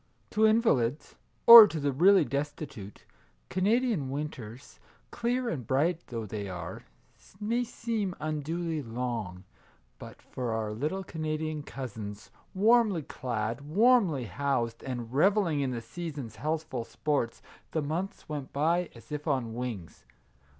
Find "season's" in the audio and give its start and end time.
15.81-16.37